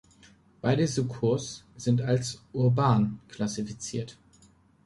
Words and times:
Beide 0.61 0.87
Sucos 0.87 1.63
sind 1.77 2.01
als 2.01 2.41
„urban“ 2.53 3.19
klassifiziert. 3.27 4.17